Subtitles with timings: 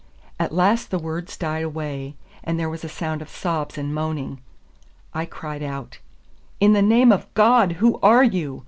[0.39, 4.41] At last the words died away, and there was a sound of sobs and moaning.
[5.13, 5.99] I cried out,
[6.59, 8.59] "In the name of God, who are you?"